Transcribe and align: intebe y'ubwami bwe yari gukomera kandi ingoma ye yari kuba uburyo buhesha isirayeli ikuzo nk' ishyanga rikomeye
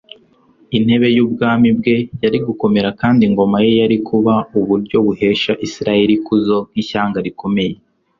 intebe 0.77 1.07
y'ubwami 1.15 1.67
bwe 1.77 1.95
yari 2.23 2.37
gukomera 2.47 2.89
kandi 3.01 3.21
ingoma 3.27 3.57
ye 3.65 3.71
yari 3.81 3.97
kuba 4.07 4.33
uburyo 4.59 4.97
buhesha 5.05 5.51
isirayeli 5.65 6.13
ikuzo 6.19 6.57
nk' 6.71 6.79
ishyanga 6.83 7.17
rikomeye 7.27 7.73